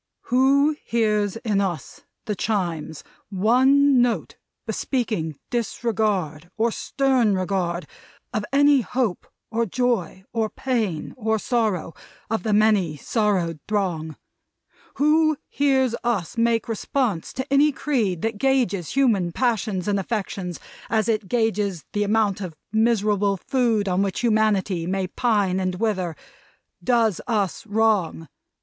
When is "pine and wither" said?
25.05-26.15